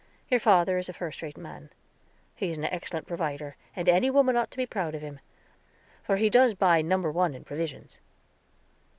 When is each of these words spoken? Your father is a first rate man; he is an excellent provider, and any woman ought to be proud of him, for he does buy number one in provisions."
Your 0.31 0.39
father 0.39 0.79
is 0.79 0.89
a 0.89 0.93
first 0.93 1.21
rate 1.21 1.37
man; 1.37 1.69
he 2.35 2.49
is 2.49 2.57
an 2.57 2.63
excellent 2.63 3.05
provider, 3.05 3.55
and 3.75 3.87
any 3.87 4.09
woman 4.09 4.35
ought 4.35 4.49
to 4.49 4.57
be 4.57 4.65
proud 4.65 4.95
of 4.95 5.03
him, 5.03 5.19
for 6.01 6.15
he 6.15 6.27
does 6.27 6.55
buy 6.55 6.81
number 6.81 7.11
one 7.11 7.35
in 7.35 7.43
provisions." 7.43 7.99